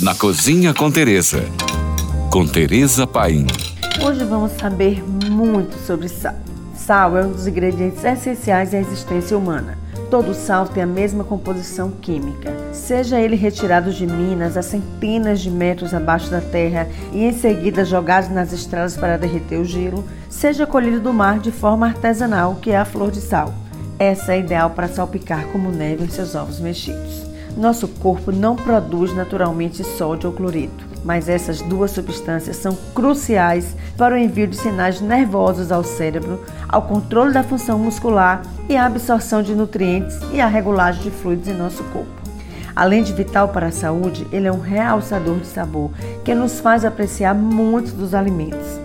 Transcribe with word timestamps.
Na 0.00 0.14
Cozinha 0.14 0.72
com 0.72 0.92
Teresa. 0.92 1.44
Com 2.30 2.46
Teresa 2.46 3.04
Paim. 3.04 3.48
Hoje 4.00 4.24
vamos 4.24 4.52
saber 4.52 5.02
muito 5.28 5.76
sobre 5.84 6.08
sal. 6.08 6.36
Sal 6.76 7.16
é 7.16 7.26
um 7.26 7.32
dos 7.32 7.48
ingredientes 7.48 8.04
essenciais 8.04 8.72
à 8.72 8.78
existência 8.78 9.36
humana. 9.36 9.76
Todo 10.08 10.34
sal 10.34 10.68
tem 10.68 10.84
a 10.84 10.86
mesma 10.86 11.24
composição 11.24 11.90
química, 11.90 12.54
seja 12.72 13.20
ele 13.20 13.34
retirado 13.34 13.92
de 13.92 14.06
minas 14.06 14.56
a 14.56 14.62
centenas 14.62 15.40
de 15.40 15.50
metros 15.50 15.92
abaixo 15.92 16.30
da 16.30 16.40
terra 16.40 16.88
e 17.12 17.24
em 17.24 17.32
seguida 17.32 17.84
jogado 17.84 18.32
nas 18.32 18.52
estradas 18.52 18.96
para 18.96 19.18
derreter 19.18 19.58
o 19.58 19.64
gelo, 19.64 20.04
seja 20.30 20.64
colhido 20.64 21.00
do 21.00 21.12
mar 21.12 21.40
de 21.40 21.50
forma 21.50 21.88
artesanal, 21.88 22.54
que 22.62 22.70
é 22.70 22.76
a 22.76 22.84
flor 22.84 23.10
de 23.10 23.20
sal. 23.20 23.52
Essa 23.98 24.34
é 24.34 24.38
ideal 24.38 24.70
para 24.70 24.86
salpicar 24.86 25.46
como 25.48 25.72
neve 25.72 26.04
em 26.04 26.08
seus 26.08 26.36
ovos 26.36 26.60
mexidos. 26.60 27.27
Nosso 27.58 27.88
corpo 27.88 28.30
não 28.30 28.54
produz 28.54 29.12
naturalmente 29.12 29.82
sódio 29.82 30.30
ou 30.30 30.36
cloreto, 30.36 30.86
mas 31.04 31.28
essas 31.28 31.60
duas 31.60 31.90
substâncias 31.90 32.54
são 32.54 32.78
cruciais 32.94 33.74
para 33.96 34.14
o 34.14 34.18
envio 34.18 34.46
de 34.46 34.56
sinais 34.56 35.00
nervosos 35.00 35.72
ao 35.72 35.82
cérebro, 35.82 36.40
ao 36.68 36.82
controle 36.82 37.32
da 37.32 37.42
função 37.42 37.76
muscular 37.76 38.42
e 38.68 38.76
à 38.76 38.86
absorção 38.86 39.42
de 39.42 39.56
nutrientes 39.56 40.16
e 40.32 40.40
à 40.40 40.46
regulagem 40.46 41.02
de 41.02 41.10
fluidos 41.10 41.48
em 41.48 41.52
nosso 41.52 41.82
corpo. 41.84 42.08
Além 42.76 43.02
de 43.02 43.12
vital 43.12 43.48
para 43.48 43.66
a 43.66 43.72
saúde, 43.72 44.24
ele 44.30 44.46
é 44.46 44.52
um 44.52 44.60
realçador 44.60 45.40
de 45.40 45.48
sabor 45.48 45.90
que 46.24 46.36
nos 46.36 46.60
faz 46.60 46.84
apreciar 46.84 47.34
muitos 47.34 47.92
dos 47.92 48.14
alimentos. 48.14 48.78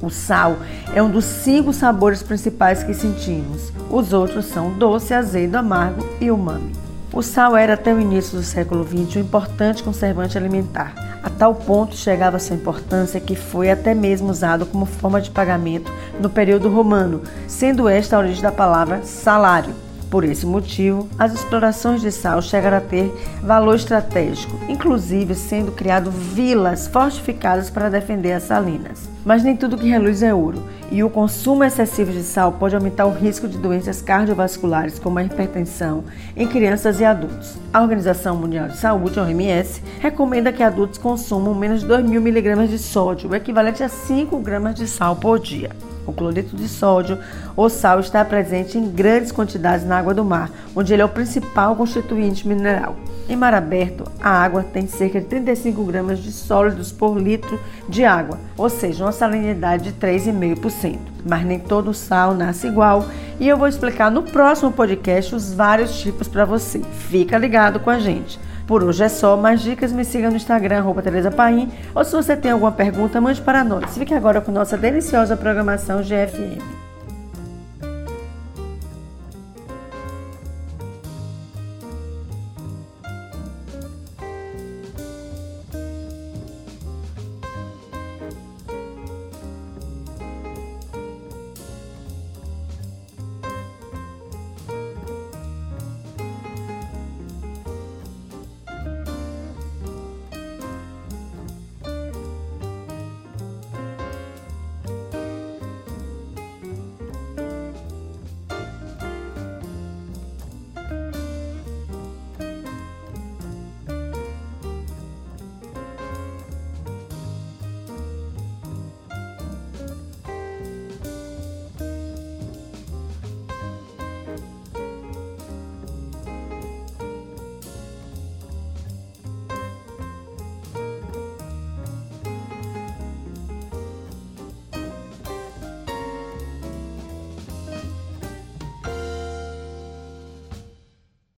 O 0.00 0.08
sal 0.08 0.56
é 0.94 1.02
um 1.02 1.10
dos 1.10 1.24
cinco 1.24 1.72
sabores 1.72 2.22
principais 2.22 2.84
que 2.84 2.94
sentimos. 2.94 3.72
Os 3.90 4.12
outros 4.12 4.44
são 4.44 4.70
doce, 4.78 5.12
azedo, 5.12 5.56
amargo 5.56 6.06
e 6.20 6.30
umami. 6.30 6.89
O 7.12 7.22
sal 7.22 7.56
era 7.56 7.74
até 7.74 7.92
o 7.92 8.00
início 8.00 8.38
do 8.38 8.44
século 8.44 8.86
XX 8.86 9.16
um 9.16 9.20
importante 9.20 9.82
conservante 9.82 10.38
alimentar. 10.38 10.94
A 11.24 11.28
tal 11.28 11.56
ponto 11.56 11.96
chegava 11.96 12.38
sua 12.38 12.54
importância 12.54 13.20
que 13.20 13.34
foi 13.34 13.68
até 13.68 13.94
mesmo 13.94 14.30
usado 14.30 14.64
como 14.64 14.86
forma 14.86 15.20
de 15.20 15.28
pagamento 15.28 15.92
no 16.20 16.30
período 16.30 16.68
romano, 16.68 17.22
sendo 17.48 17.88
esta 17.88 18.16
a 18.16 18.20
origem 18.20 18.42
da 18.42 18.52
palavra 18.52 19.02
salário. 19.02 19.74
Por 20.10 20.24
esse 20.24 20.44
motivo, 20.44 21.08
as 21.16 21.32
explorações 21.32 22.00
de 22.00 22.10
sal 22.10 22.42
chegaram 22.42 22.78
a 22.78 22.80
ter 22.80 23.14
valor 23.44 23.76
estratégico, 23.76 24.58
inclusive 24.68 25.36
sendo 25.36 25.70
criado 25.70 26.10
vilas 26.10 26.88
fortificadas 26.88 27.70
para 27.70 27.88
defender 27.88 28.32
as 28.32 28.42
salinas. 28.42 29.08
Mas 29.24 29.44
nem 29.44 29.56
tudo 29.56 29.78
que 29.78 29.88
reluz 29.88 30.20
é 30.20 30.34
ouro, 30.34 30.64
e 30.90 31.04
o 31.04 31.10
consumo 31.10 31.62
excessivo 31.62 32.10
de 32.10 32.24
sal 32.24 32.50
pode 32.52 32.74
aumentar 32.74 33.06
o 33.06 33.12
risco 33.12 33.46
de 33.46 33.56
doenças 33.56 34.02
cardiovasculares, 34.02 34.98
como 34.98 35.20
a 35.20 35.22
hipertensão, 35.22 36.02
em 36.36 36.48
crianças 36.48 36.98
e 36.98 37.04
adultos. 37.04 37.56
A 37.72 37.80
Organização 37.80 38.36
Mundial 38.36 38.66
de 38.66 38.78
Saúde, 38.78 39.20
OMS, 39.20 39.80
recomenda 40.00 40.52
que 40.52 40.64
adultos 40.64 40.98
consumam 40.98 41.54
menos 41.54 41.82
de 41.82 41.86
2.000 41.86 42.16
mg 42.16 42.66
de 42.66 42.78
sódio, 42.78 43.30
o 43.30 43.36
equivalente 43.36 43.84
a 43.84 43.88
5 43.88 44.36
gramas 44.40 44.74
de 44.74 44.88
sal 44.88 45.14
por 45.14 45.38
dia. 45.38 45.70
O 46.06 46.12
cloreto 46.12 46.56
de 46.56 46.68
sódio 46.68 47.18
ou 47.56 47.68
sal 47.68 48.00
está 48.00 48.24
presente 48.24 48.78
em 48.78 48.90
grandes 48.90 49.32
quantidades 49.32 49.86
na 49.86 49.98
água 49.98 50.14
do 50.14 50.24
mar, 50.24 50.50
onde 50.74 50.92
ele 50.92 51.02
é 51.02 51.04
o 51.04 51.08
principal 51.08 51.76
constituinte 51.76 52.46
mineral. 52.46 52.96
Em 53.28 53.36
mar 53.36 53.54
aberto, 53.54 54.04
a 54.20 54.30
água 54.30 54.64
tem 54.64 54.88
cerca 54.88 55.20
de 55.20 55.26
35 55.26 55.84
gramas 55.84 56.18
de 56.18 56.32
sólidos 56.32 56.90
por 56.90 57.16
litro 57.16 57.60
de 57.88 58.04
água, 58.04 58.38
ou 58.56 58.68
seja, 58.68 59.04
uma 59.04 59.12
salinidade 59.12 59.84
de 59.84 59.92
3,5%. 59.92 60.98
Mas 61.24 61.44
nem 61.44 61.58
todo 61.58 61.94
sal 61.94 62.34
nasce 62.34 62.66
igual 62.66 63.06
e 63.38 63.46
eu 63.46 63.56
vou 63.56 63.68
explicar 63.68 64.10
no 64.10 64.22
próximo 64.22 64.72
podcast 64.72 65.34
os 65.34 65.52
vários 65.52 66.00
tipos 66.00 66.26
para 66.26 66.44
você. 66.44 66.80
Fica 67.08 67.38
ligado 67.38 67.78
com 67.78 67.90
a 67.90 67.98
gente. 67.98 68.38
Por 68.70 68.84
hoje 68.84 69.02
é 69.02 69.08
só. 69.08 69.36
Mais 69.36 69.62
dicas, 69.62 69.90
me 69.90 70.04
siga 70.04 70.30
no 70.30 70.36
Instagram, 70.36 70.84
Tereza 71.02 71.28
Paim. 71.28 71.72
Ou 71.92 72.04
se 72.04 72.14
você 72.14 72.36
tem 72.36 72.52
alguma 72.52 72.70
pergunta, 72.70 73.20
mande 73.20 73.40
para 73.40 73.64
nós. 73.64 73.98
Fique 73.98 74.14
agora 74.14 74.40
com 74.40 74.52
nossa 74.52 74.78
deliciosa 74.78 75.36
programação 75.36 76.00
GFM. 76.00 76.79